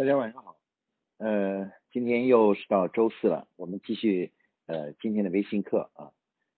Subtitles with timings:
[0.00, 0.56] 大家晚上好，
[1.18, 4.32] 呃，今天又是到周四了，我们继续
[4.64, 6.12] 呃今天的微信课啊，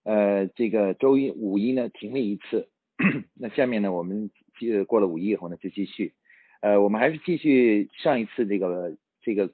[0.04, 2.68] 呃，这个周一五一呢停了一次，
[3.34, 6.14] 那下面呢我们继过了五一以后呢就继续，
[6.60, 9.50] 呃，我们还是继续上一次这个这个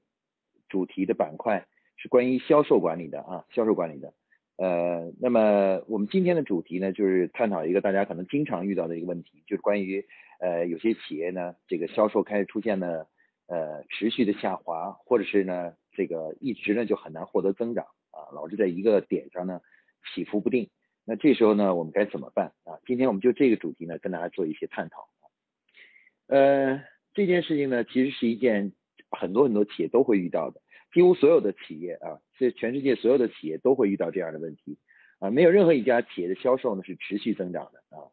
[0.68, 1.66] 主题的板块
[1.96, 4.12] 是关于销售管理的啊，销售管理的，
[4.58, 10.04] 呃，那么我们今天的主题呢就是探讨一个大家可能经常遇到的一个问题，就是关于
[10.40, 13.08] 呃有些企业呢这个销售开始出现了。
[13.48, 19.62] 呃，持续的下滑，或者是呢，这个一直呢就很难获得增长啊，老是在一个点上呢
[20.14, 20.68] 起伏不定。
[21.06, 22.76] 那这时候呢，我们该怎么办啊？
[22.84, 25.08] 今天我们就这个主题呢，跟大家做一些探讨。
[26.26, 26.84] 呃，
[27.14, 28.74] 这件事情呢，其实是一件
[29.10, 30.60] 很多很多企业都会遇到的，
[30.92, 34.76] 几乎所有的企业啊，这全世界所有的企业都会遇到这样的问题
[35.20, 38.12] 啊，没有任何一家企业的销售呢是持续增长的啊。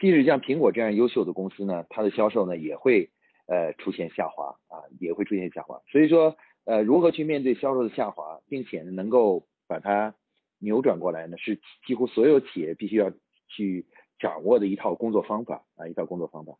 [0.00, 3.12] 即使像苹果这样优秀的公司呢，它的销售呢也会。
[3.46, 5.80] 呃，出现下滑啊，也会出现下滑。
[5.90, 10.14] 所以说，呃，如何去面对销售的下滑，并且，能够把它
[10.58, 13.12] 扭转过来呢，是几乎所有企业必须要
[13.48, 13.86] 去
[14.18, 16.54] 掌握的一套工作方法啊，一套工作方法。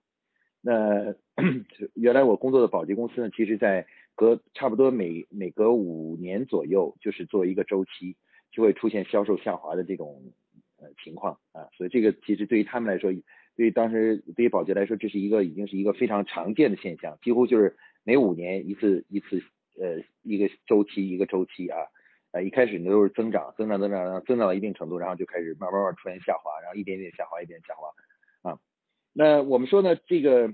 [0.61, 1.15] 那
[1.95, 8.17] 原来我工作的保洁公司呢，其实在隔差不多每每隔五年左右，就是做一个周期，
[8.51, 10.23] 就会出现销售下滑的这种
[10.79, 11.69] 呃情况啊。
[11.77, 13.11] 所以这个其实对于他们来说，
[13.57, 19.41] 对于当时对于保洁来说，这是一个已经是一个非常常见的现象，几乎就是每五年一次一次
[19.81, 21.79] 呃一个周期一个周期啊，
[22.33, 28.59] 呃一开始呢都是增长增长增长，然后增长到一定程度，然后就开始慢慢慢出现下滑，然后一点点下滑一点下滑啊。
[29.13, 30.49] 那我们说呢，这个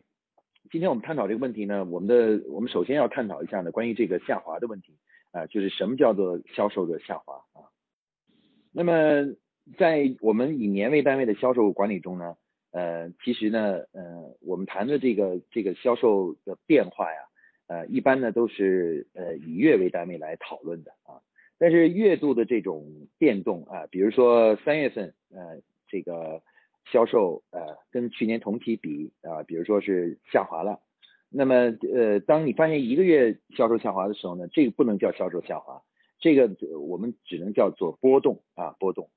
[0.70, 4.98] 今天我们探讨这个问题呢，我们的我们首先要探讨一下呢关于这个下滑的问题
[5.32, 7.72] 啊，就是什么叫做销售的下滑啊？
[8.72, 9.34] 那么
[9.78, 12.36] 在我们以年为单位的销售管理中呢？
[12.72, 17.18] 呃，其实呢，呃，我们谈的这个这个销售的变化呀，
[17.66, 21.20] 呃，一般呢都是呃以月为单位来讨论的啊。
[21.58, 26.42] 但是月度的这种变动啊，比如说三月份呃这个
[26.92, 30.80] 销售呃跟去年同期比啊，比如说是下滑了，
[31.28, 31.54] 那么
[31.92, 35.82] 呃当你发现一个月销售下滑的时候呢，这个不能叫销售下滑，
[36.18, 36.48] 这个
[36.78, 39.10] 我们只能叫做波动啊波动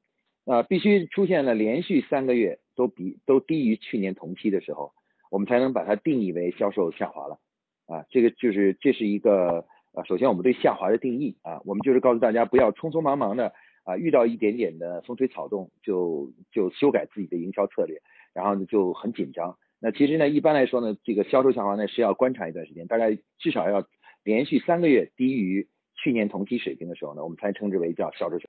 [0.45, 2.59] 啊，必须出现了连续三个月。
[2.75, 4.93] 都比都低于去年同期的时候，
[5.29, 7.37] 我们才能把它定义为销售下滑了
[7.85, 8.03] 啊。
[8.09, 18.01] 这个就是这是一个啊，首先我们对下滑的定义啊，我们就是告诉大家不要匆匆忙忙的啊，遇到一点点的风吹草动就就修改自己的营销策略，
[18.33, 19.55] 然后呢就很紧张。
[19.79, 23.87] 那其实呢，一般来说呢，这个销售下滑呢是要观察一段时间，大概至少要
[24.23, 28.39] 连续三个月低于去年同期水平的时候呢，我们才称之为叫销售。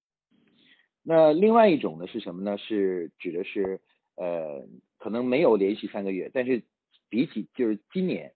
[1.04, 2.58] 那另外一种呢是什么呢？
[2.58, 3.80] 是指的是。
[4.16, 4.64] 呃，
[4.96, 6.62] 可能没有连续三个月，但是
[7.10, 8.32] 比起就是今年，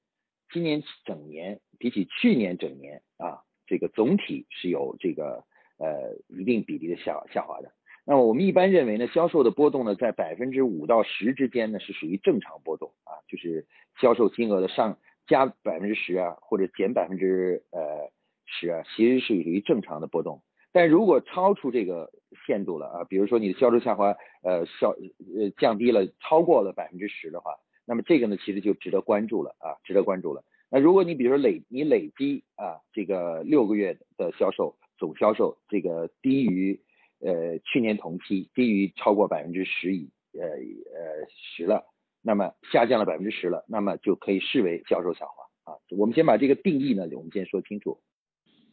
[0.52, 5.44] 今年整年比起去年整年啊，这个总体是有这个
[5.78, 7.70] 呃一定比例的下下滑的。
[8.04, 13.64] 那么我们一般认为呢，销售的波动呢，在百分之五到十之间呢，是属于正常波动啊，就是
[14.00, 18.10] 销售金额的上加百分之十啊，或者减百分之呃
[18.46, 20.42] 十啊，其实是属于正常的波动。
[20.78, 22.08] 但如果超出这个
[22.46, 30.44] 限度了啊，比如说你的销售下滑，呃，销呃降低了超过了百分之十的话，那么这个呢其实就值得关注了啊，值得关注了。
[30.70, 36.80] 那如果你比如说累你累积啊这个六个月的销售总销售这个低于
[37.18, 41.86] 呃去年同期低于超过百分之十以呃呃十了，
[42.22, 45.76] 那么下降了百分之十了，那么就可以视为销售下滑啊。
[45.90, 47.98] 我们先把这个定义呢，我们先说清楚。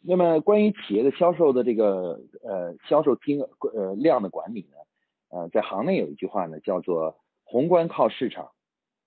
[0.07, 4.77] 那么关于企业的销售的这个呃销售金额呃量的管理呢，
[5.29, 8.51] 呃在行内有一句话呢叫做宏观靠市场，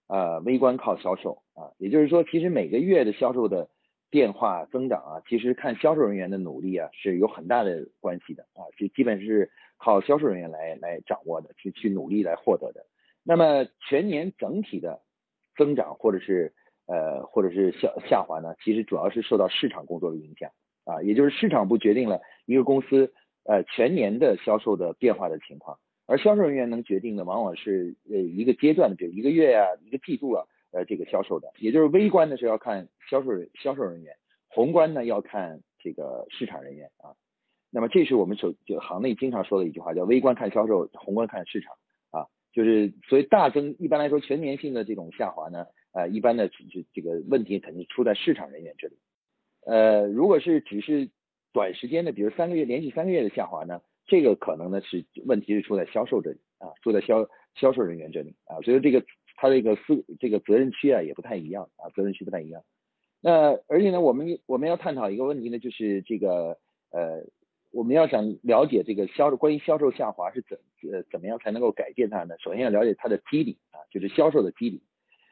[0.09, 3.69] 啊微观靠销售啊，也就是说其实每个月的销售的
[4.11, 12.85] 变化增长啊，其实看销售人员的努力啊是有很大的关系的啊，就基本是靠销售人员来来掌握的，去去努力来获得的。
[13.23, 15.01] 那么全年整体的
[15.57, 16.53] 增长或者是
[16.87, 20.51] 呃或者是下下滑呢，其实主要是受到市场工作的影响。
[20.89, 23.13] 啊，也就是市场部决定了一个公司
[23.45, 34.17] 呃全年的销售的变化的情况，而销售人员能决定的往往是呃一个阶段的，比如一个月啊，一个季度啊，呃这个销售的，也就是微观的是要看销售销售人员，
[34.49, 37.13] 宏观呢要看这个市场人员啊。
[37.71, 41.75] 那么这是我们首就行内经常说的一句话，叫微观看销售，宏观看市场
[42.11, 42.25] 啊。
[42.55, 46.57] 就是所以大增一般来说全年性的这种下滑呢，呃一般的这
[46.95, 48.97] 这个问题肯定出在市场人员这里。
[49.67, 51.09] 呃，如果是只是
[51.53, 59.05] 短时间的，比如三个月连续三个月的下滑呢，这个可能呢是问题是出在销售这里啊，出在销销售人员这里啊，所以这个
[59.37, 62.63] 他这个思这个责任区啊也不太一样啊，责任区不太一样。
[63.21, 66.57] 那而且呢，我们我们要探讨一个问题呢，就是这个
[66.91, 67.25] 呃，
[67.73, 70.59] 我们要想了解这个销售关于销售下滑是怎
[70.91, 72.37] 呃怎么样才能够改变它呢？
[72.39, 74.81] 首先要了解它的机理啊，就是销售的机理。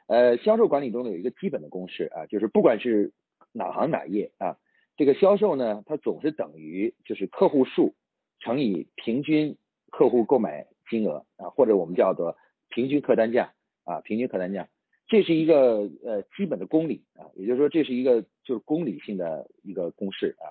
[0.09, 3.13] 呃，销售管理中呢有一个基本的公式啊，就是不管是
[3.57, 4.57] 哪行哪业啊，
[4.97, 7.95] 这个销售呢它总是等于就是客户数
[8.39, 9.57] 乘以平均
[9.91, 12.37] 客户购买金额啊，或者我们叫做
[12.69, 13.53] 平均客单价
[13.85, 14.69] 啊，平均客单价。
[15.09, 20.47] 这是一个呃基本的公理啊，也就是说这是一个就是公理性的一个公式啊，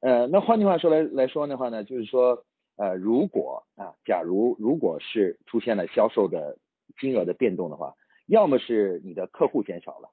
[0.00, 2.44] 呃，那换句话说来来说的话呢，就是说
[2.76, 6.58] 呃如果啊，假如如果是出现了销售的
[7.00, 7.94] 金额的变动的话，
[8.26, 10.10] 要么是你的客户减少了，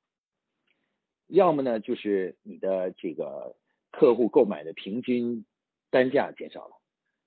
[1.30, 3.56] 要么呢就是你的这个
[3.92, 5.46] 客户购买的平均
[5.90, 6.76] 单价减少了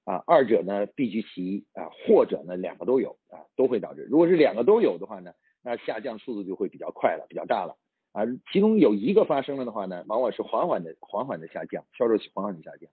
[0.04, 4.02] 啊，二者呢必居其一啊，或者呢两个都有啊，都会导致。
[4.10, 5.32] 如果是两个都有的话呢？
[5.64, 7.76] 那下降速度就会比较快了，比较大了
[8.10, 8.24] 啊。
[8.52, 12.90] 其中有一个发生了的话呢，往往是缓缓的、缓缓的下降，销售缓缓的下降。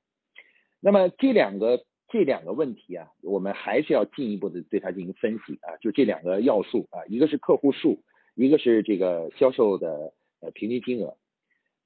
[0.79, 5.77] 那么这两个这两个问题啊，我们还是要进一步的对它进行分析啊。
[5.81, 8.03] 就这两个要素啊，一个是客户数，
[8.35, 11.17] 一个是这个销售的呃平均金额。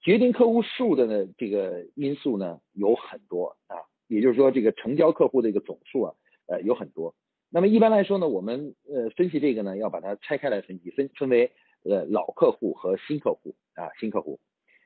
[0.02, 3.78] 决定客户数的呢这个因素呢有很多啊，
[4.08, 6.14] 也就是说这个成交客户的一个总数啊
[6.48, 7.16] 呃有很多。
[7.50, 11.52] 那么一般来说呢，我们呃分析这个呢，要把它拆开来分析，分分为
[11.84, 14.40] 呃老客户和新客户啊新客户。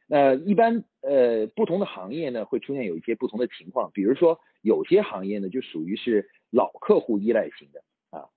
[0.05, 8.29] 那一般呃不同的行业呢，会出现有一些不同的情况，比如说有些行业呢就属于是老客户依赖型的啊，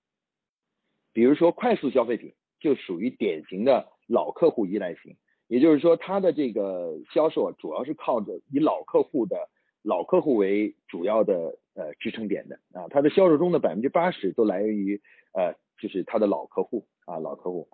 [1.13, 5.15] 比如说快速消费品就属于典型的老客户依赖型，
[5.47, 9.37] 也就是说它的这个销售主要是靠着以老客户的
[9.81, 11.57] 老客户为主要的。
[11.73, 17.69] 呃，支撑点的啊，它的销售中的百分之八十都来源于呃，就是它的老客户啊，老客户。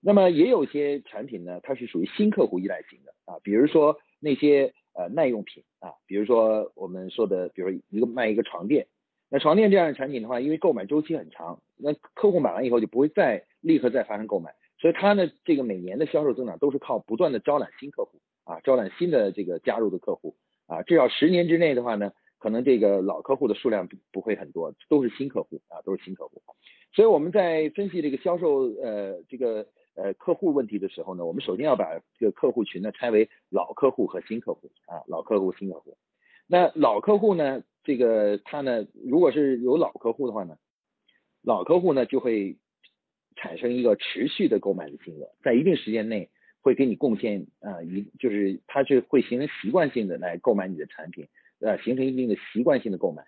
[0.00, 8.88] 那么也有些产品呢，它是属于新客户依赖型的啊，比如说那些呃耐用品啊，比如说我们说的，比如说一个卖一个床垫，
[9.30, 20.36] 那床垫这样的产品的话，因为购买周期很长，那客户买完以后就不会再立刻再发生购买，所以它呢，这个每年的销售增长都是靠不断的招揽新客户啊，招揽新的这个加入的客户
[20.66, 22.12] 啊，至少十年之内的话呢。
[22.38, 26.40] 可能这个老客户的数量不会很多，都是新客户啊，都是新客户。
[26.94, 35.96] 所以我们在分析这个销售呃这个呃客户问题的时候呢，我们首先要把这个客户群呢拆为老客户和新客户啊，老客户、新客户。
[36.46, 40.56] 那老客户呢，这个他呢，如果是有老客户的话呢，
[41.42, 42.58] 老客户呢就会
[43.36, 46.28] 产生一个持续的购买的金额，在一定时间内
[46.60, 51.28] 会给你贡献啊一就是他是会形成习惯性的来购买你的产品。
[51.58, 53.24] 呃，形成一定的习惯性的购买，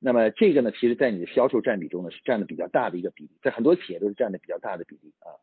[0.00, 5.36] 那么这个呢，其实在你的销售占比中呢，是占的比较大的一个比例，在很多企业都是占的比较大的比例啊。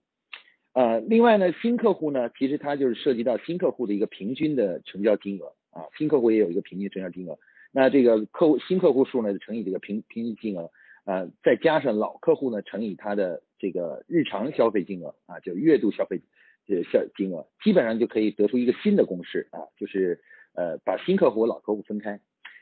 [0.74, 7.38] 呃，另外呢，新客户呢，其实它就是涉及到新客户的一个平均的成交金额啊，新客户也有一个平均成交金额。
[7.72, 10.72] 那这个客户新客户数呢，乘以这个平平均金额，
[11.06, 16.20] 呃，再加上老客户呢，乘以他的这个日常消费金额啊，就月度消费
[16.68, 20.20] 这消金额，基本上就可以得出一个新的公式啊，就是。
[20.56, 22.20] 呃，把新客户和老客户分开，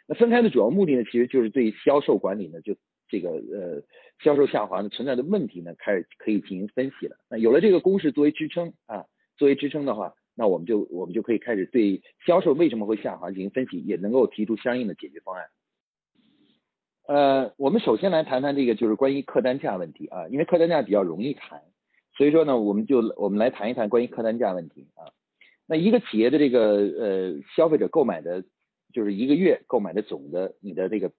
[0.07, 2.73] 那分开的主要目的呢，其实就是对销售管理呢，就
[3.09, 3.83] 这个呃
[4.23, 7.17] 销售下滑呢存在的问题呢，开始可以进行分析了。
[7.29, 15.43] 那有了这个公式作为支撑啊，作为支撑的话，那我们就我们就可以开始对销售为什么会下滑进行分析，也能够提出相应的解决方案。
[17.11, 21.61] 呃，我们首先来谈谈这个就是关于客单价问题啊，因为客单价比较容易谈，
[22.15, 25.11] 所以说呢，我们就我们来谈一谈关于客单价问题啊。
[25.65, 28.45] 那一个企业的这个呃消费者购买的，
[28.93, 31.11] 就是一个月购买的总的你的这个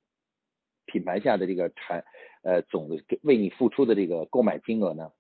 [0.87, 2.03] 品牌下的这个产
[2.43, 5.11] 呃总的为你付出的这个购买金额呢，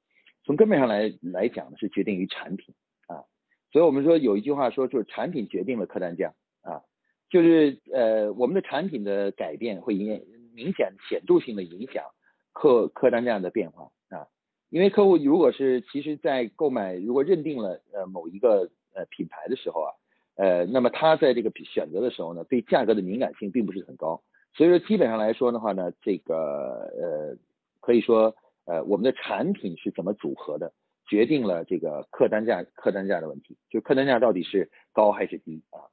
[0.47, 2.75] 从根本上来来讲呢是决定于产品
[3.09, 3.29] 啊，
[3.73, 6.81] 所以我们说有一句话说就是产品决定了客单价啊，
[7.29, 10.23] 就是呃我们的产品的改变会影
[10.55, 12.05] 明显显著性的影响
[12.53, 14.29] 客客单价的变化啊，
[14.69, 19.91] 因为客户如果是其实在购买如果认定了呃某一个呃，品牌的时候啊，
[20.37, 24.23] 呃，那么他在这个选择的时候呢，对价格的敏感性并不是很高，
[24.55, 27.37] 所以说基本上来说的话呢，这个呃，
[27.81, 28.35] 可以说
[28.67, 30.73] 呃，我们的产品是怎么组合的，
[31.09, 35.89] 决定了这个客单价客单价的问题，就客单价到底是高还是低啊？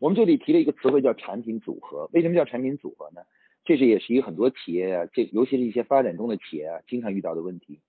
[0.00, 3.20] 我们这里提了一个词汇叫产品组合，为什么叫产品组合呢？
[3.64, 7.80] 这是也是一个很多企业啊，这尤其是一些发展中的企业啊，经常遇到的问题。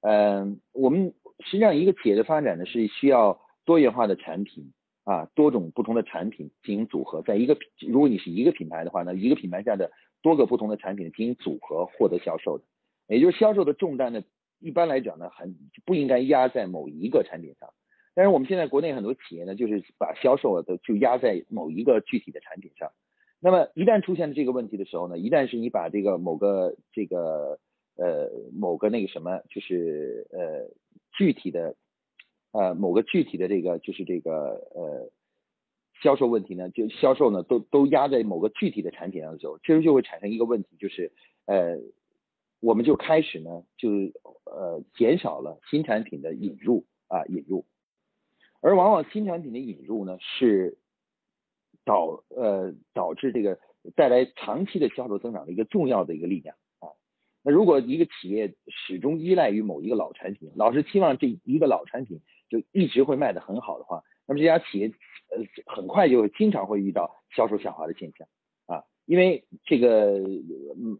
[0.00, 4.72] 嗯，我们实际上一个企业的发展呢，是需要多元化的产品
[5.02, 7.56] 啊，多种不同的产品进行组合，在一个
[7.88, 9.90] 如果你是一个品牌的话呢，一个品牌下的
[10.22, 12.64] 多个不同的产品进行组合获得销售的，
[13.08, 14.22] 也就是销售的重担呢，
[14.60, 17.70] 一般来讲呢，很不应该压在某一个产品上，
[18.14, 22.92] 但是我们现在国内很多企业呢，就是把销售都就压在某一个具体的产品上。
[23.44, 27.58] 那么一旦出现了这个问题的时候呢，一旦是你把这个某个这个
[27.94, 30.70] 呃某个那个什么，就是呃
[31.12, 31.76] 具体的
[32.52, 34.32] 呃某个具体的这个就是这个
[34.74, 35.10] 呃
[36.02, 41.12] 销售问题呢，就销售呢都都压在某个具体的产品上的时候，其实就会产生一个问题，就是
[41.44, 41.76] 呃
[42.60, 43.90] 我们就开始呢就
[44.46, 47.66] 呃减少了新产品的引入啊引入。
[48.62, 50.78] 而往往新产品的引入呢，是
[51.84, 53.58] 导呃导致这个
[53.94, 56.88] 带来长期的销售增长的一个重要的一个力量啊。
[57.42, 64.88] 那如果一个企业始终依赖于某一个老产品，老是期望这一个老产品就一直会卖得很好的话，那么这家企业
[65.30, 68.26] 呃很快就会经常会遇到销售下滑的现象
[68.66, 68.84] 啊。
[69.06, 70.98] 因为这个嗯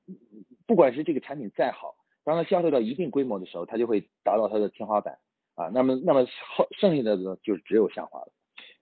[0.66, 5.18] 不管是这个产品再好，当它销售到一定规模的时候，它就会达到它的天花板。
[5.56, 6.26] 啊，那么那么
[6.56, 8.32] 后剩下的呢，就只有下滑了。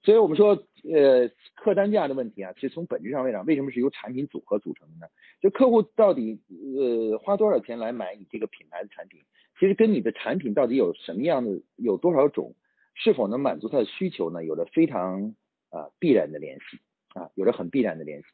[0.02, 0.49] 所以我们说，
[0.92, 5.06] 呃，客单价的问题啊，其实从本质上来讲，为什么是由产品组合组成的呢？
[5.40, 6.40] 就客户到底
[6.76, 9.21] 呃花多少钱来买你这个品牌的产品，
[9.59, 12.54] 其实跟你的产品到底有什么样的，有多少种，
[12.94, 15.35] 是否能满足他的需求呢，有着非常
[15.71, 16.78] 啊必然的联系
[17.14, 18.26] 啊，有着很必然的联系。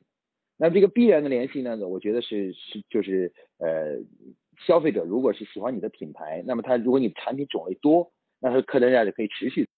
[0.57, 3.99] 那这个必然的联系呢，我觉得是是就是呃，
[4.67, 8.11] 消费者如果是喜欢你的品牌，那么他如果你产品种类多。
[8.41, 9.69] 那是客单价就可以持续。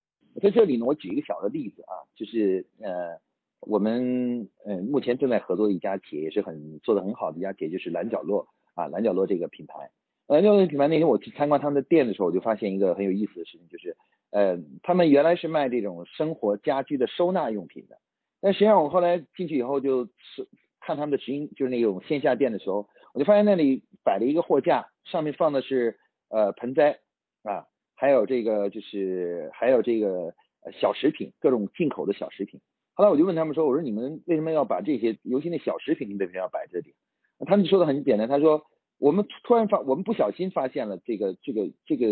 [0.40, 3.18] 在这里呢，我举一个小的例子啊，就是呃，
[3.60, 9.90] 我们呃目前正在合作的一家企业，也是很做的很好的一家企业，就是蓝角落啊，蓝角落这个品牌。
[10.26, 13.96] 蓝角落品牌那天我去参观他们的店的时候，我就发现一个很有意思的事情，就是
[14.30, 17.99] 呃，他们原来是卖这种生活家居的收纳用品的，
[18.40, 20.46] 但实际上我后来进去以后，就是
[20.80, 27.00] 看他们的直营，就是那种线下店的时候，我就发现那里摆了一个货架，上面放的是呃盆栽
[27.42, 27.66] 啊。
[28.00, 30.33] 还有这个就是还有这个
[30.73, 32.59] 小食品，各种进口的小食品。
[32.95, 36.95] 后来我就问他们说：“我说你们为什么要把这些，尤其那小食品，你为什么要摆这里？”
[37.47, 38.62] 他们说的很简单，他说
[38.99, 42.07] ：“我们突然发，我们不小心发现了这个这个这个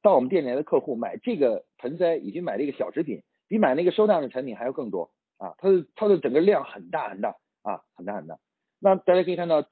[0.00, 5.52] 到我们店里来的客户买这个盆栽，以及买这个小食品，比买那个收纳的产品还要更多啊！
[5.58, 8.38] 它的它的整个量很大很大啊，很大很大。
[8.80, 9.62] 那大家可以看到，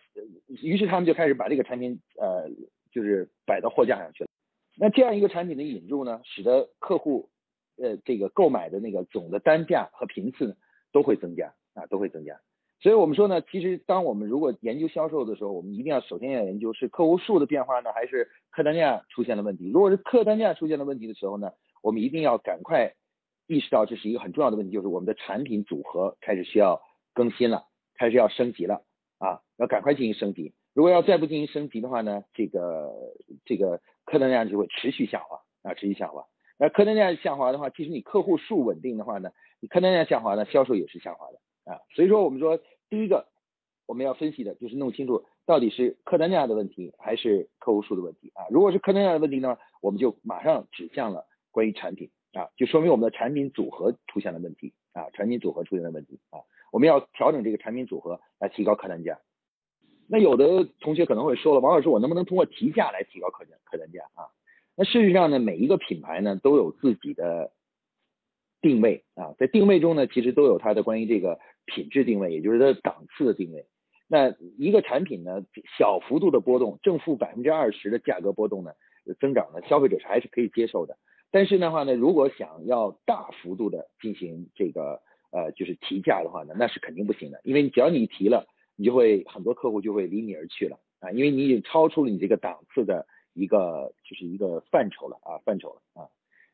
[0.63, 2.51] 于是他们就开始把这个产品呃，
[2.93, 4.29] 就是摆到货架上去了。”
[4.77, 7.31] 那这样一个产品的引入呢，使得客户
[7.77, 10.55] 呃这个购买的那个总的单价和频次呢
[10.93, 12.41] 都会增加啊都会增加。
[12.81, 19.71] 所以我们说呢，其实当我们如果研究销售的时候，我们一定要首先要研究是客户数的变化呢，还是客单价出现了问题。
[19.71, 22.95] 如果是客单价出现了问题的时候呢，我们一定要赶快
[23.47, 26.81] 意识到这是一个很重要的问题，就是我们的产品组合开始需要
[27.15, 28.83] 更新了，开始要升级了
[29.19, 30.53] 啊，要赶快进行升级。
[30.75, 32.91] 如果要再不进行升级的话呢，这个
[33.45, 36.25] 这个客单价就会持续下滑啊，持续下滑。
[36.59, 41.81] 那客单价下滑的话，即使你客户数稳定的话呢，你客单价下滑呢，销售也是下滑的啊。
[41.95, 43.27] 所以说我们说，第一个
[43.87, 48.47] 我们要分析的就是弄清楚到底是客单价的问题还是客户数的问题啊。
[48.51, 56.41] 如果是客单价的问题呢，我们就马上指向了关于产品啊，就说明我们的产品组合出现了问题啊，产品组合出现了问题啊，
[56.73, 59.19] 我们要调整这个产品组合来提高客单价。
[60.13, 64.29] 那有的同学可能会说了，王老师，我能不能通过提价来提高客单客单价啊？
[64.77, 67.51] 那事实上呢，每一个品牌呢都有自己的
[68.61, 73.65] 定位啊，在定位中呢，其实都有它的关于这个品质定位，也就是它的档次的定位。
[74.07, 75.43] 那一个产品呢，
[75.79, 78.73] 小幅度的波动，正负百分之二十的价格波动呢，
[79.19, 80.99] 增长呢，消费者是还是可以接受的。
[81.31, 85.01] 但是的话呢，如果想要大幅度的进行这个
[85.31, 88.47] 呃，就是提价的话呢，那是肯定不行的，因为只要你提了。
[88.77, 96.09] 你就会很多客户就会离你而去了啊，因为你已经超出了你这个档次的一个就是一个范畴了啊，范畴了啊。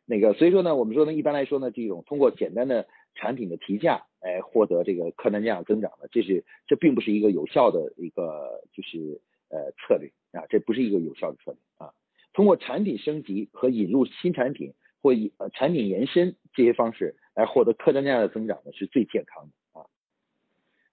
[0.04, 9.20] 那个所以说呢，我们说呢，一般来说呢，这种通过简单的产品的提价，哎，获得这个客单价增长的，这是这并不是一个有效的一个就是
[9.50, 11.92] 呃策略啊，这不是一个有效的策略啊。
[12.32, 14.72] 通过产品升级和引入新产品
[15.02, 19.50] 或以呃产品延伸这些方式来获得客单价的增长呢，是最健康的。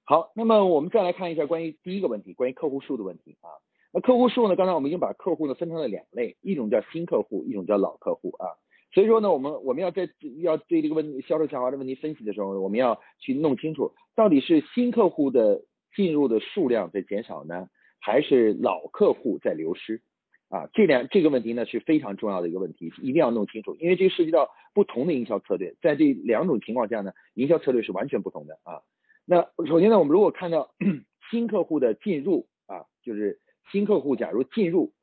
[0.07, 3.49] 好，那么我们再来看一下关于第一个问题，关于客户数的问题啊。
[3.91, 4.55] 那客户数呢？
[4.55, 8.53] 刚才我们已经把客户呢分成了两类，一种叫新客户，一种叫老客户啊。
[8.93, 10.07] 所以说呢，我们我们要在
[10.43, 15.63] 要对这个问题销售下滑的问题分析的时候，我们要去弄清楚到底是新客户的
[15.95, 17.67] 进入的数量在减少呢，
[17.99, 20.03] 还是老客户在流失
[20.49, 20.69] 啊？
[20.71, 28.83] 这两这个问题呢是非常重要的一个问题，一定要弄清楚，因为这涉及到不同的营销策略，在这两种情况下呢，营销策略是完全不同的啊。
[29.25, 30.73] 那首先呢，我们如果看到
[31.31, 33.39] 新客户的进入啊，就是
[33.71, 34.93] 新客户假如进入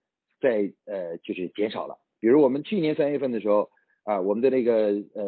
[0.40, 3.70] 在呃就是减少了，比如我们去年三月份的时候，
[4.04, 5.24] 啊，我们的那个呃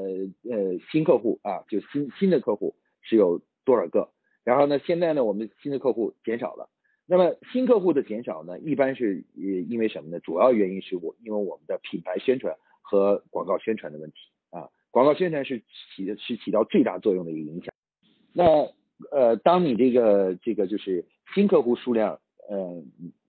[0.48, 4.10] 呃新客户啊，就新新的客户是有多少个？
[4.44, 6.70] 然后呢，现在呢，我们新的客户减少了。
[7.06, 10.20] 那么新客户的减少呢，一般是呃因为什么呢？
[10.20, 14.16] 主要原因是我因为我们的品牌宣传和广告宣传的问题
[14.50, 15.62] 啊，广告宣传是
[15.96, 17.74] 起的是起到最大作用的一个影响。
[18.32, 18.68] 那
[19.10, 22.82] 呃，当你这个这个就是新客户数量呃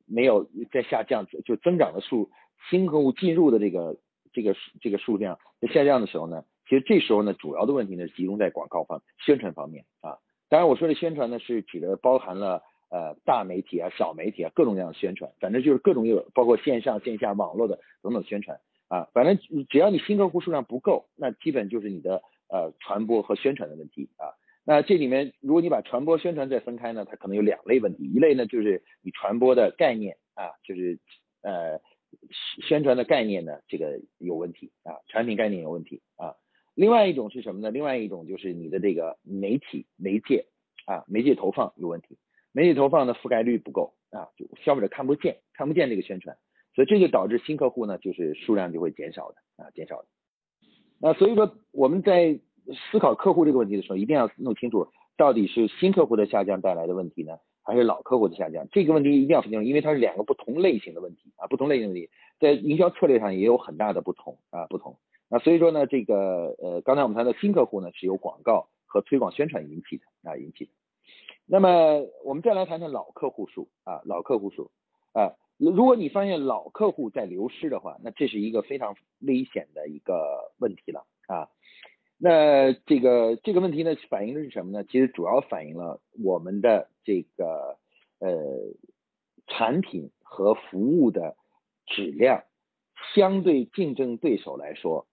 [0.06, 2.30] 没有在下降，就增长的数
[2.70, 3.98] 新客户进入的这个
[4.34, 10.18] 这个这个数量在下降的时候呢，其实这时候呢，主要的问题呢集中在广告方宣传方面啊。
[10.50, 12.62] 当然我说的宣传呢是指的包含了。
[12.88, 24.32] 呃，大媒体啊，小媒体啊，各种各样的宣传，反正就是各种有，包括线上、线下、网络的等等宣传啊，反正只要你新客户数量不够，那基本就是你的呃传播和宣传的问题啊。
[24.68, 31.00] 那这里面，如果你把传播、宣传再分开呢，它可能有两类问题，一类呢就是你传播的概念啊，就是
[31.44, 31.80] 呃
[32.68, 36.36] 宣传的概念呢这个有问题啊，产品概念有问题啊。
[36.74, 37.70] 另外一种是什么呢？
[37.70, 40.48] 另外一种就是你的这个媒体媒介
[40.86, 42.18] 啊，媒介投放有问题。
[42.52, 46.38] 媒体投放的覆盖率不够啊，就消费者看不见，看不见这个宣传，
[46.74, 50.08] 所以这就导致新客户呢，就是数量就会减少的啊，减少的。
[51.00, 52.40] 那所以说我们在
[52.92, 58.68] 思考客户这个问题的时候，一定要弄清楚到底是新客户的下降带来的问题呢，还是老客户的下降？
[58.72, 64.98] 这个问题一定要分清楚，因为它是两个不同类型的问题啊，不同类型的问题，在营销策略上也有很大的不同啊，不同。
[65.30, 70.72] 那所以说呢，这个呃，刚才我们谈的新客户呢，是由广告和推广宣传引起的啊，引起的。
[71.48, 74.72] 那么我们再来谈谈老客户数啊，老客户数
[75.14, 81.50] 啊，如果你发现老客户在流失的话，那这是一个非常危险的一个问题了啊。
[82.18, 84.84] 那这个这个问题呢，反映的是什么呢？
[84.86, 87.78] 其实主要反映了我们的这个
[88.20, 88.74] 呃
[89.48, 91.36] 产品和服务的
[91.86, 92.44] 质量
[93.14, 95.08] 相对竞争对手来说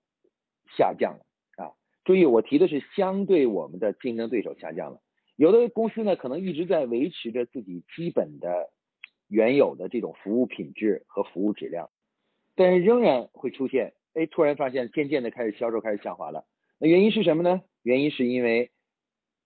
[0.76, 1.74] 下降了啊。
[2.04, 5.00] 注意，我提的是相对我们的竞争对手下降了。
[5.34, 8.70] 有的公司呢，可能一直在维持着自己基本的
[9.26, 11.90] 原有的这种服务品质和服务质量，
[12.54, 16.44] 但是仍然会出现，哎，突然发现渐渐的开始销售开始下滑了。
[16.82, 17.62] 那原因是什么呢？
[17.84, 18.72] 原因是因为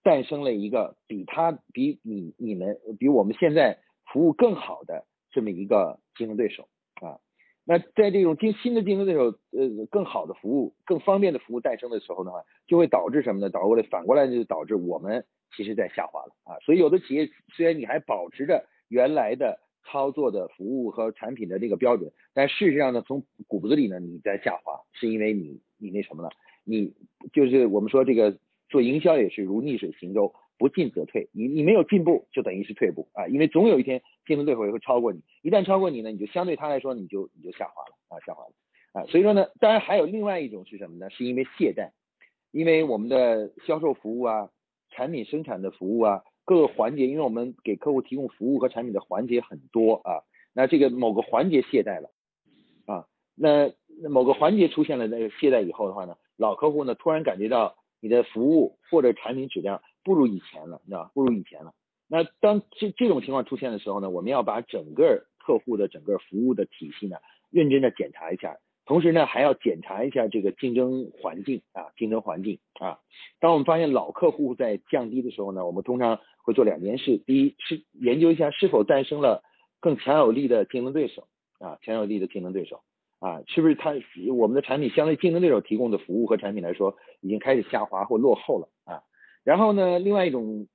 [0.03, 3.79] 诞生了一个比他比你你们比我们现在
[4.11, 7.21] 服务更好的这么一个竞争对手啊。
[7.67, 13.51] 那在这种竞新的竞争对手呃更好的服务、更方便的服务诞生的时候的话，就会导致什么呢？
[13.51, 15.27] 导过来反过来就导致我们。
[15.55, 26.31] 其实在下滑了啊，所以有的企业虽然你还保持着原来的操作的服务和产品的这个标准，但事实上呢，从骨子里呢你在下滑，是因为你你那什么了？
[26.67, 26.93] 你
[27.33, 28.37] 就是我们说这个
[28.69, 31.31] 做营销也是如逆水行舟，不进则退。
[31.33, 38.53] 你你没有进步，就等于是退步啊，因为总有一天竞争对手也会超过你，一旦超过你呢，你就相对他来说你就你就下滑了啊，下滑了
[38.93, 39.07] 啊。
[39.07, 41.09] 所以说呢，当然还有另外一种是什么呢？
[41.09, 41.93] 是因为懈怠，
[42.51, 44.51] 因为我们的销售服务啊。
[44.89, 50.23] 产品生产的服务啊，各个环节，因为我们给客户提供服务和产品的环节很多啊，
[50.55, 52.09] 那这个某个环节懈怠了
[52.87, 53.71] 啊，那
[54.09, 61.11] 某个环节出现了那个懈怠以后的话呢，老客户呢突然感觉到你的服务或者产品质量不如以前了，你知道？
[61.15, 61.73] 不如以前了。
[62.09, 67.17] 那当这这种情况出现的时候呢，我们要把整个客户的整个服务的体系呢，
[67.51, 68.57] 认真的检查一下。
[68.85, 73.01] 同时呢，还要检查一下这个竞争环境啊，竞争环境啊。
[73.41, 79.43] 当我们发现老客户在降低的时候呢，我们通常会做两件事：第一是研究一下是否诞生了
[79.81, 81.27] 更强有力的竞争对手
[81.59, 82.83] 啊，强有力的竞争对手
[83.19, 83.95] 啊，是不是他
[84.35, 89.03] 我们的产品相对竞争对手提供的服务和产品来说已经开始下滑或落后了啊？
[89.45, 90.67] 然后呢，另外一种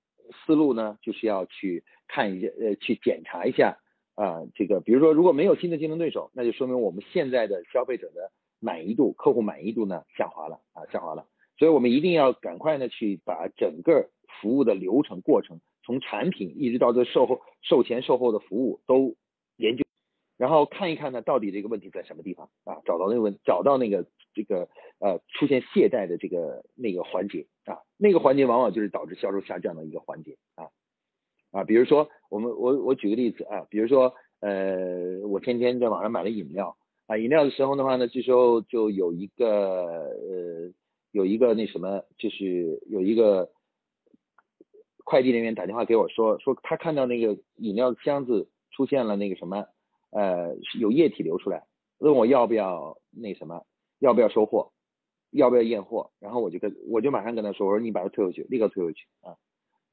[0.46, 3.78] 思路呢，就是要去看一下呃，去检查一下。
[4.16, 11.26] 啊，这个比如说，如果没有新的竞争对手，那就说明我们现在的消费者的满意度、客户满意度呢下滑了啊，下滑了。
[11.58, 19.16] 所以我们一定要赶快呢去把整个服务的流程过程，从产品一直到这售后、售前、售后的服务都
[19.56, 19.86] 研究，
[20.42, 30.66] 然后看一看呢到底这个问题在什么地方啊，找到那个问，找到那个这个呃出现懈怠的这个那个环节啊，那个环节往往就是导致销售下降的一个环节啊。
[31.52, 36.76] 啊，比如说我们我我举个例子啊，比如说呃，我天天在网上买了饮料
[37.06, 40.74] 啊，饮料的时候的话呢，这时候就有一个呃
[41.12, 43.52] 有一个那什么，就是有一个
[45.04, 49.68] 快递人员打电话给我说，说他看到那个饮料箱子出现了那个什么
[50.12, 51.64] 呃有液体流出来，
[51.98, 53.66] 问我要不要那什么，
[54.00, 54.72] 要不要收货，
[55.32, 59.36] 要不要验货，然后我就跟我就马上跟他说，我说你把它退回去，立刻退回去啊。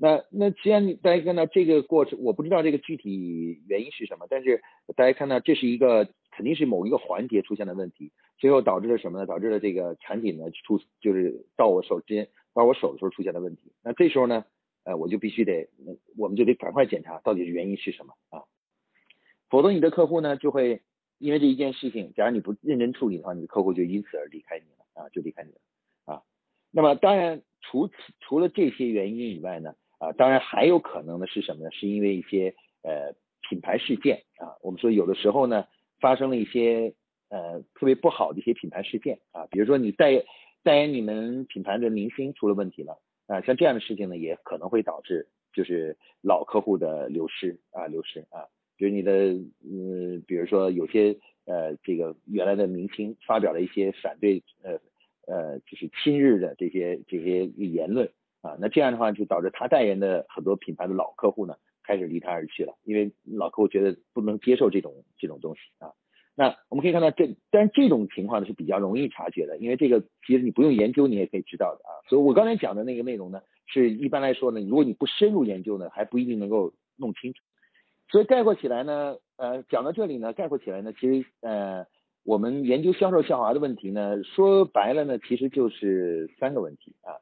[0.01, 4.63] 那那既然大家看到这个过程，我不知道这个具体原因是什么，但是
[4.95, 9.27] 大家看到这是一个肯定是某一个环节出现了问题，最后导致了什么呢？
[9.27, 13.73] 导致了这个产品呢出就是到我手之间到我手的时候出现了问题。
[13.83, 14.45] 那这时候呢，
[14.85, 15.69] 呃，我就必须得，
[16.17, 18.45] 我们就得赶快检查到底是原因是什么啊，
[19.49, 20.83] 否则你的客户呢就会
[21.19, 25.59] 因为这一件事情，假如你不认真处理的话，你的客户就因此而离开你了啊，就离开你了
[26.05, 26.23] 啊。
[26.71, 31.71] 那么当然，除此除了这些原因以外呢，啊，当然还有可能的是什么呢？
[31.73, 33.15] 是因为一些呃
[33.49, 35.67] 品牌事件啊，我们说有的时候呢
[36.01, 36.95] 发生了一些
[37.31, 40.25] 呃特别不好的一些品牌事件啊，比如说你代
[40.63, 48.47] 代言你们品牌的明星出了问题了啊，像这样的事情呢也可能会导致就是老客户的流失啊流失啊，
[48.79, 49.13] 比如你的
[49.63, 51.15] 嗯比如说有些
[51.45, 54.81] 呃这个原来的明星发表了一些反对呃。
[55.31, 58.11] 呃，就是亲日的这些这些言论
[58.41, 65.93] 啊，那这样的话就导致他代言的很多品牌的老客户呢，开始离他而去了，因为老客户觉得不能接受这种这种东西啊。
[66.35, 71.93] 那我们可以看到这，但是这种情况呢是比较容易察觉的，因为这个其实你不用研究你也可以知道的啊。
[72.09, 77.43] 所以我刚才讲的那个内容呢，是一般来说呢，如果你不深入研究呢，还不一定能够弄清楚。
[78.11, 81.87] 所以概括起来呢，呃，讲到这里呢，概括起来呢，其实呃。
[82.25, 87.17] 我们研究销售下滑的问题呢，说白了呢，其实就是三个问题啊。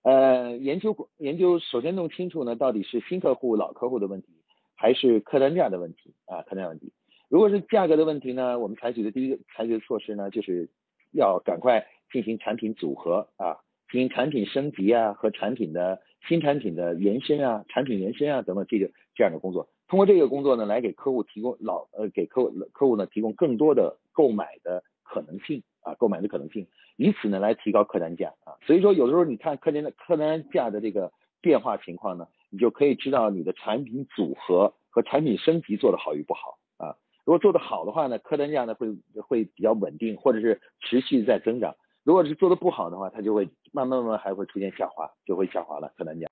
[0.00, 4.28] 呃，研究研究，首先弄清楚呢，到底是新客户、老客户的问题，
[4.74, 6.40] 还是客单价的问题啊？
[6.40, 6.90] 客单价问题。
[7.28, 10.70] 如果是价格的问题呢，我们采取的第一个采取的措施呢，就是
[11.12, 13.58] 要赶快进行产品组合啊，
[13.92, 19.68] 进行产品升级啊，和产品的新产品的延伸啊，产品延伸啊等等这个这样的工作。
[19.88, 28.54] 通过这个工作呢，来给客户提供老呃给客户客户呢提供更多的购买的可能性啊，购买的可能性，以此呢来提高客单价啊。
[28.66, 36.96] 所以说有时候你看客单的客单价的这个变化情况呢，你就可以知道你的产品组合和产品升级做的好与不好啊。
[37.24, 38.88] 如果做的好的话呢，客单价呢会
[39.22, 41.72] 会比较稳定，或者是持续在增长；
[42.02, 46.25] 如果是做的不好的话，它就会慢慢慢还会出现下滑，就会下滑了客单价。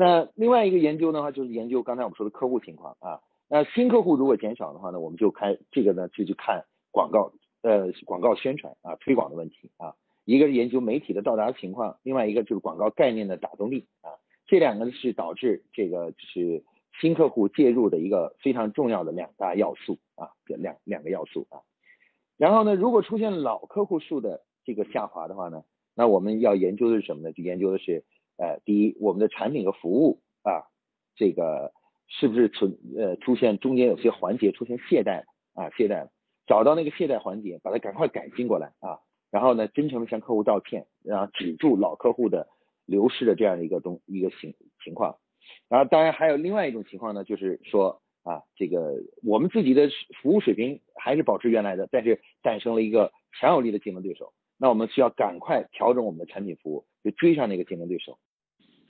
[0.00, 3.18] 那另外一个研究的话，就是研究刚才我们说的客户情况啊。
[3.48, 7.32] 那新客户如果减少的话呢，我们就开这个呢就去看广告
[7.62, 9.96] 呃广告宣传啊推广的问题啊。
[10.24, 14.14] 一个是研究媒体的到达情况，另外一个就是广告概念的打动力啊。
[14.46, 16.62] 这两个是导致这个就是
[17.00, 21.58] 新客户介入的一个非常重要的两大要素啊，这两两个要素啊。
[22.36, 25.64] 然后呢，如果出现老客户数的这个下滑的话呢，
[25.96, 27.32] 那我们要研究的是什么呢？
[27.32, 28.04] 就研究的是。
[28.38, 30.64] 呃，第一，我们的产品和服务啊，
[31.16, 31.72] 这个
[32.06, 35.24] 是不是存呃出现中间有些环节出现懈怠
[35.54, 35.68] 啊？
[35.76, 36.08] 懈怠，
[36.46, 39.00] 找到那个懈怠环节，把它赶快改进过来啊。
[39.30, 42.48] 然后呢，真诚的向客户道歉，然后止住老客户的
[42.86, 45.18] 流失的这样的一个东一个情情况。
[45.68, 49.90] 然后当然还有另外一种情况呢，就是说啊，这个我们自己的
[50.22, 58.18] 服务水平还是保持原来的，但是诞生了一个强有力的竞争对手，那我们需要赶快调整我们的产品服务，就追上那个竞争对手。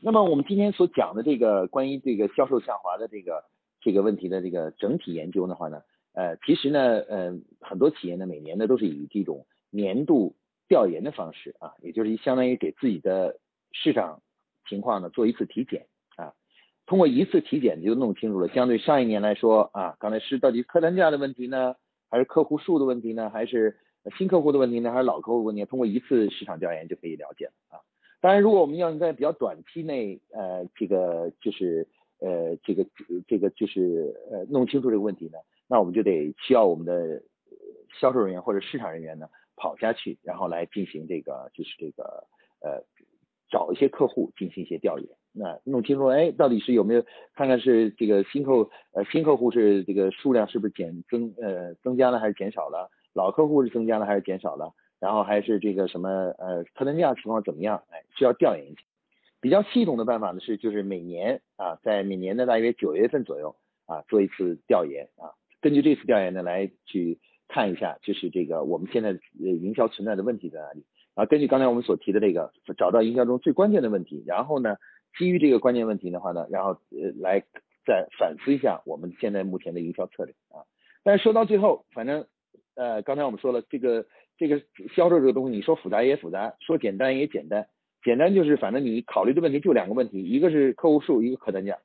[0.01, 3.45] 那么我们今天所讲的这个关于这个销售下滑的这个
[3.81, 5.83] 这个问题的这个整体研究的话呢，
[6.13, 10.37] 呃，其实呢，呃，很多企业呢每年呢都是以这种年度
[10.69, 13.39] 调研的方式啊，也就是相当于给自己的
[13.73, 14.23] 市场
[14.69, 16.33] 情况呢做一次体检啊，
[16.87, 21.75] 通过一次体检就弄清楚了，相对上一年来说啊，刚才是到底客单价的问题呢，
[22.09, 23.77] 还是客户数的问题呢，还是
[24.17, 25.65] 新客户的问题呢，还是老客户问题？
[25.65, 27.83] 通过一次市场调研就可以了解了啊。
[28.21, 31.87] 当然，如果我们要在比较短期内，呃，这个就是
[32.19, 32.85] 呃，这个
[33.29, 37.23] 这个就是呃，弄清楚这个问题呢，那我们就得需要我们的
[38.01, 42.25] 销售人员或者市场人员呢跑下去，然后来进行这个就是这个
[42.61, 42.83] 呃，
[43.49, 47.05] 找一些客户进行一些调研，那弄清楚，哎，到底是有没有
[47.35, 54.75] 看看是这个新客呃新客户是这个数量是不是减增呃增加了还是减少了，老客户是增加了还是减少了？
[55.01, 56.09] 然后还是这个什么
[56.39, 57.83] 呃客单价情况怎么样？
[57.91, 58.81] 哎，需要调研一下。
[59.41, 63.55] 比较系统的办法呢是，就是每年啊，在每年的大约九月份左右
[63.87, 65.31] 啊，做一次调研啊。
[65.61, 70.85] 根据这次调研呢，来去看一下，就是这个我们现在营销存在的问题在哪里。
[71.15, 74.77] 啊，根据刚才我们所提的这个，找到营销中最关键的问题，然后呢，
[75.17, 77.41] 基于这个关键问题的话呢，然后呃来
[77.87, 80.67] 再反思一下我们现在目前的营销策略啊。
[81.05, 82.27] 但是说到最后，反正
[82.75, 84.05] 呃刚才我们说了这个。
[84.39, 84.63] 这个
[84.95, 87.67] 销售这个东西，你说复杂也复杂，说简单也简单。
[88.05, 91.81] 简单就是反正你考虑的问题就两个问题，一个是客户数，一个客单价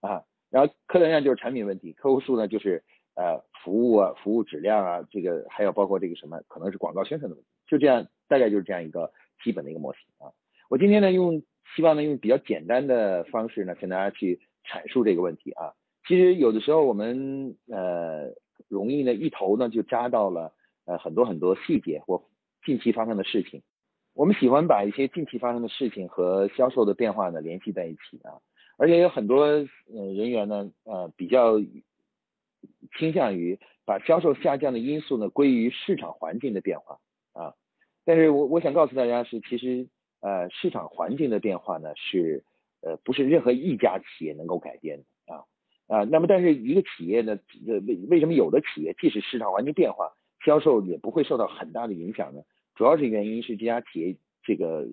[0.00, 0.24] 啊。
[0.48, 2.82] 然后客单价就是产品问题，客户数呢就是
[3.14, 7.50] 呃服务啊、服务质量啊，这个还有包括这个什么，可能是广告宣传的问题。
[7.66, 9.12] 就这样，大概就是这样一个
[9.44, 10.32] 基本的一个模型啊。
[10.70, 11.42] 我今天呢用
[11.76, 15.74] 希望呢用比较简单的方式呢跟大家去阐述这个问题啊。
[16.06, 18.32] 其实有的时候我们呃
[18.68, 20.54] 容易呢一头呢就扎到了。
[20.88, 22.24] 呃，很多很多细节或
[22.64, 23.62] 近期发生的事情。
[24.14, 28.40] 我们喜欢把一些近期发生的事情和销售的变化呢联系在一起啊，
[28.78, 29.66] 而且有很多呃
[30.16, 31.60] 人员呢呃比较
[32.98, 36.98] 倾向于把销售下降的因素呢归于市场环境的变化
[37.34, 37.54] 啊，
[38.06, 39.86] 但是我我想告诉大家是，其实
[40.20, 42.42] 呃市场环境的变化呢是
[42.80, 45.44] 呃不是任何一家企业能够改变的啊。
[45.86, 50.12] 啊，那么但是一个企业呢呃为为什么有的企业即使市场环境变化，
[50.48, 52.40] 销售也不会受到很大的影响呢？
[52.74, 54.86] 主要是原因是这家企业这个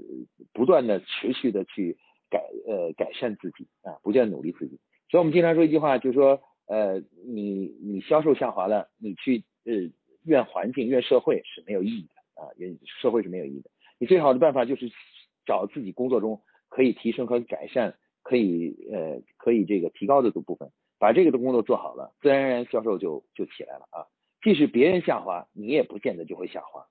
[0.51, 1.97] 不断的持续的去
[2.29, 4.77] 改呃改善自己啊，不断努力自己。
[5.09, 9.71] 所以我们经常说一句话，就是说呃你你销售下滑了，你去呃
[10.25, 13.69] 怨环境怨社会是没有意义的啊，怨社会是没有意义的。
[13.97, 14.91] 你最好的办法就是
[15.45, 24.03] 找自己工作中可以提升和改善，可以呃可以这个提高的部分，把这个的工作做好了，自然而然销售就就起来了啊。
[24.45, 26.85] 即使别人下滑，你也不见得就会下滑。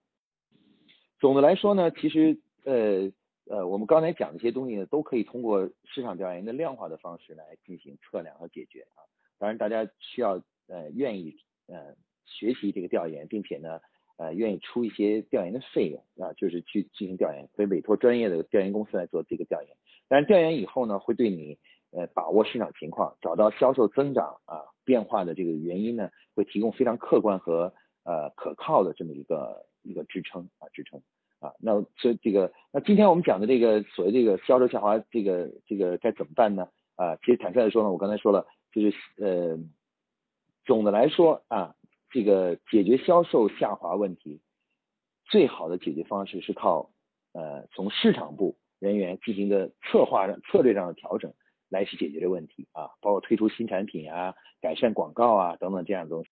[1.21, 3.13] 总的来说呢，其实呃
[3.47, 9.07] 呃，我们刚才讲的一些东西呢，都可以通过市场调研的量化的方式来进行测量和解决啊。
[9.39, 11.37] 当然，大家需要呃愿意
[11.69, 13.79] 呃学习这个调研，并且呢
[14.17, 19.77] 呃愿意出一些调研的费用啊，就是去进行调研，可以委托专业的调研公司来做这个调研。
[20.09, 21.57] 但是调研以后呢，会对你
[21.93, 27.73] 呃把握市场情况、找到销售增长啊变化的这个原因呢，会提供非常客观和
[28.05, 31.01] 呃可靠的这么一个一个支撑啊支撑。
[31.41, 36.67] 啊，那所以这个，那今天我们讲的这个所谓这个销售下滑，这个这个该怎么办呢？
[36.97, 39.59] 啊，其实坦率的说呢，我刚才说了，就是呃，
[40.65, 41.75] 总的来说啊，
[42.09, 44.41] 这个解决销售下滑问题，
[45.27, 46.91] 最好的解决方式是靠
[47.35, 51.35] 呃从市场部人员进行的策划上策略上的调整
[51.75, 56.31] 来去解决这个问题啊，包括推出新产品啊、改善广告啊等等这样的东西。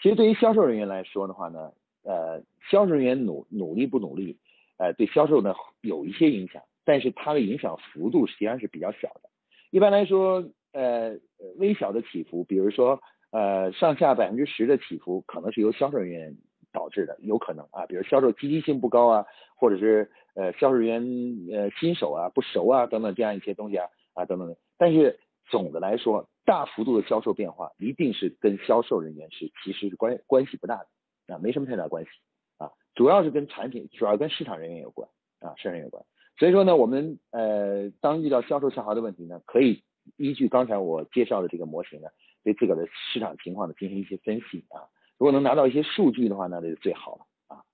[0.00, 1.72] 其实对于销售人员来说的话呢，
[2.04, 4.38] 呃，销售人员努努力不努力？
[4.78, 9.28] 呃，对销售呢有一些影响，但是它的影响幅度实际上是比较小的。
[9.70, 11.18] 一般来说，呃，
[11.56, 16.36] 微小的起伏，比如说呃上下百分之十的起伏，可能是由销售人员
[16.72, 19.24] 导致的，有可能啊，比如销售积极性不高啊，
[19.56, 24.56] 或者是呃销售人员呃新手啊不熟啊等等这样一些东西啊啊等等。
[24.76, 32.10] 但是总的来说，大幅度的销售变化一定是跟销售人员是其实是关关系不大的啊，没什么太大关系
[32.58, 32.72] 啊。
[32.94, 36.04] 主要是跟产品，主要跟市场人员有关啊，市场人员有关。
[36.38, 39.82] 所以说呢，我们呃，当遇到销售下滑的问题呢，可以
[40.16, 42.08] 依据刚才我介绍的这个模型呢，
[42.44, 44.84] 对自个的市场情况呢进行一些分析啊。
[45.18, 47.64] 如果能拿到一些数据的话，那就最好了啊。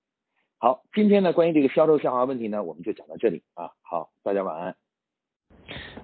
[0.59, 3.71] 好，今天呢，关于这个销售下滑问题呢，我们就讲到这里啊。
[3.81, 4.77] 好，大家晚安。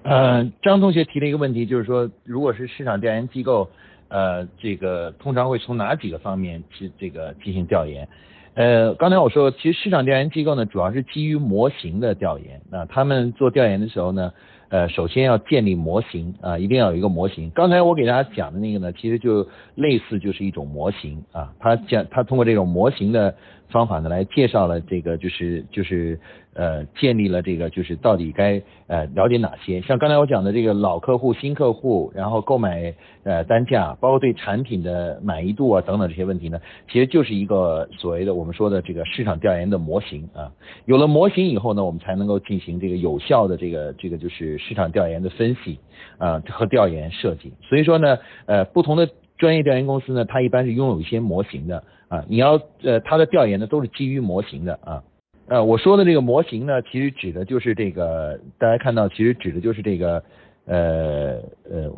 [0.03, 3.69] 呃，张同学提了一个问题，就是说，如果是市场调研机构，
[4.07, 8.07] 呃，这个通常会从哪几个方面去这个进行调研？
[8.55, 12.61] 呃，刚才我说，其实市场调研机构呢，主要是基于模型的调研。
[12.71, 14.33] 那他们做调研的时候呢，
[14.69, 17.49] 呃，首先要建立模型啊，一定要有一个模型。
[17.51, 21.53] 刚才我给大家讲的那个呢，其实就类似就是一种模型啊。
[21.59, 23.35] 他讲，他通过这种模型的
[23.69, 26.19] 方法呢，来介绍了这个，就是就是。
[26.55, 29.79] 呃，建立了这个就是到底该呃了解哪些？
[29.81, 36.59] 像刚才我讲的这个老客户、新客户，然后购买呃单价，包括对产品的满意度啊等等这些问题呢，
[36.91, 40.51] 其实就是一个所谓的我们说的这个市场调研的模型啊。
[40.83, 45.79] 有了模型以后呢，我们才能够进行这个有效的这个这个就是市场调研的分析
[46.17, 47.53] 啊和调研设计。
[47.61, 52.25] 所以说呢，呃，不同的专业调研公司呢，它一般是拥有一些模型的啊。
[52.27, 55.01] 你要呃，他的调研呢都是基于模型的啊。
[55.47, 60.23] 呃，我说的这个模型呢，其实指的就是这个，大家看到，其实指的就是这个，
[60.65, 61.91] 呃呃，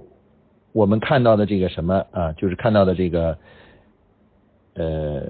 [0.72, 3.38] 我们看到的这个什么啊，就是看到的这个，
[4.76, 5.24] 呃，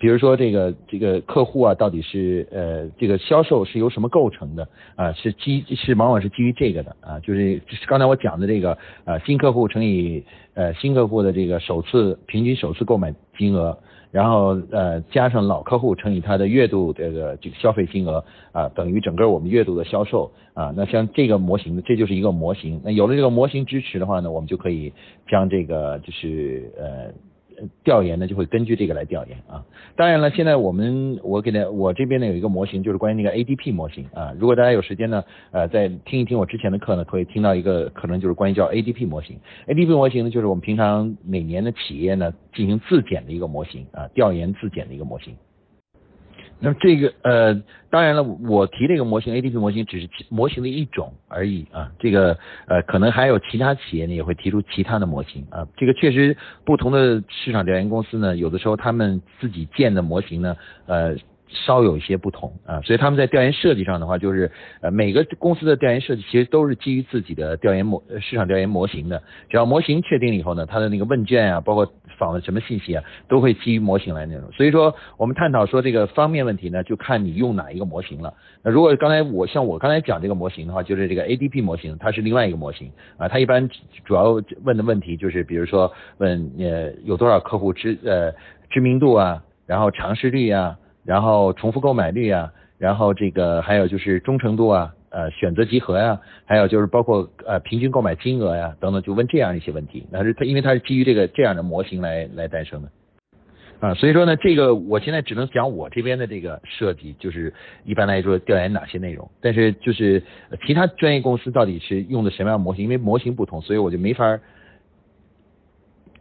[0.00, 5.12] 比如说这个这个客户啊，到底是呃这个销售是由什么构成的啊？
[5.12, 13.78] 是基是往往是基于这个的啊，就是刚才我讲的这个啊，新客户乘以呃新客户的这个首次平均首次购买金额。
[14.10, 20.72] 然后呃加上老客户乘以他的月度这个这个消费金额啊，等于整个我们月度的销售啊。
[20.74, 22.80] 那像这个模型，这就是一个模型。
[22.82, 24.92] 那有了这个模型支持的话呢，我们就可以
[25.28, 27.12] 将这个就是呃。
[27.84, 29.64] 调研呢就会根据这个来调研啊，
[29.96, 34.34] 当然了，现在我们我给的我这边呢有一个模型，就是关于那个 ADP 模型啊。
[34.38, 39.38] 如果大家有时间呢，呃，再听一听我之前的课呢，可以听到一个可能就是关于叫 ADP 模型。
[39.66, 45.34] ADP 模型呢，就是我们平常每年的企业呢进行自检的一个模型啊，调研自检的一个模型。
[46.60, 47.54] 那么这个呃，
[47.90, 51.90] 当然了，我提这个模型 ADP 模型只是模型的一种而已啊。
[51.98, 55.66] 这个呃，可能还有其他企业呢也会提出其他的模型啊。
[55.76, 61.16] 这个确实不同的市场调研公司呢，有的时候他们自己建的模型呢，呃，
[61.52, 74.50] 稍有一些不同啊，所以他们在调研设计上的话，就是呃每个公司的调研设计其实都是基于自己的调研模市场调研模型的，只要模型确定了以后呢，它的那个问卷啊，包括访问什么信息啊，都会基于模型来内容。
[74.52, 78.32] 所以说我们探讨说这个方面问题呢，就看你用哪一个模型了。
[78.62, 83.68] 那如果刚才我像我刚才讲这个模型的话，就是这个 ADP 模型，它是另外一个模型啊，它一般
[84.04, 88.32] 主要问的问题就是比如说问呃有多少客户知呃
[88.70, 90.76] 知名度啊，然后尝试率啊。
[91.04, 100.06] 然后重复购买率啊，然后这个还有就是忠诚度啊，呃选择集合呀，还有就是包括呃平均购买金额呀等等，就问这样一些问题。
[100.10, 102.88] 那是它因为它是基于这个这样的模型来来诞生的
[103.80, 107.52] 啊，所以说呢，这个我现在只能讲我这边的这个设计，就是
[107.84, 110.22] 一般来说调研哪些内容，但是就是
[110.66, 114.38] 其他专业公司到底是用的什么样模型，因为模型不同，所以我就没法。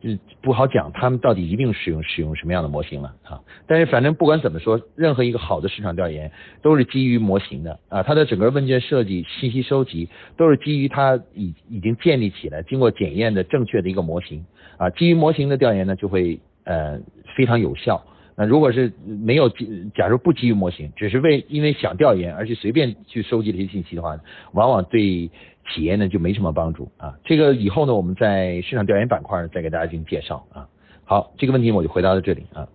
[0.02, 0.10] 就
[0.42, 3.42] 不好讲，他们到底一定使用使用什么样的模型了啊？
[3.68, 6.32] 但是反正不管怎么说，任何一个好的市场调研
[6.62, 10.08] 都是基于模型的啊，它的整个问卷设计、信息收集
[10.38, 14.46] 都是基于它已已经建立起来、经过检验的正确的一个模型
[14.78, 14.90] 啊。
[14.92, 17.00] 基于模型的调研呢，就会呃
[17.36, 18.02] 非常有效。
[18.38, 19.50] 那如果是没有，
[19.94, 24.18] 假如不基于模型，只是为因为想调研而去随便去收集这些信息的话，
[24.54, 25.30] 往往对。
[25.70, 30.68] 企业呢就没什么帮助啊，这个以后呢我们在市场调研板块再给大家进行介绍啊。
[31.06, 32.68] 好，这个问题我就回答到这里啊。